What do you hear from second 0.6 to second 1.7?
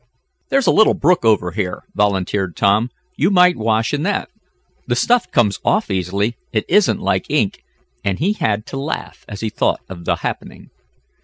a little brook over